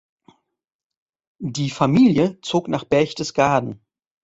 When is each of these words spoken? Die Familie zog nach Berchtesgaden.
Die 1.37 1.69
Familie 1.69 2.41
zog 2.41 2.67
nach 2.69 2.85
Berchtesgaden. 2.85 3.85